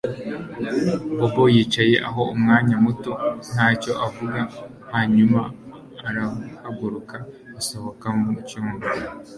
[1.17, 3.11] Bobo yicaye aho umwanya muto
[3.51, 4.39] ntacyo avuga
[4.93, 5.39] hanyuma
[6.07, 7.17] arahaguruka
[7.59, 8.87] asohoka mu cyumba